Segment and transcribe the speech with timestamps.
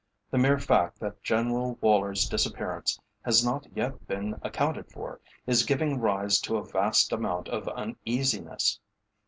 [0.31, 5.99] The mere fact that General Woller's disappearance has not yet been accounted for is giving
[6.01, 8.79] rise to a vast amount of uneasiness.